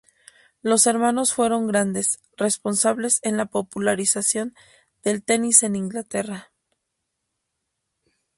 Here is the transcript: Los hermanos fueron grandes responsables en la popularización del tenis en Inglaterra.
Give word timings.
Los 0.63 0.87
hermanos 0.87 1.31
fueron 1.31 1.67
grandes 1.67 2.23
responsables 2.35 3.19
en 3.21 3.37
la 3.37 3.45
popularización 3.45 4.55
del 5.03 5.21
tenis 5.21 5.61
en 5.61 5.75
Inglaterra. 5.75 6.49